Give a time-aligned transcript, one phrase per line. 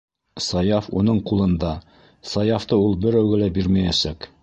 [0.45, 1.75] Саяф уның ҡулында,
[2.33, 4.33] Саяфты ул берәүгә лә бирмәйәсәк!..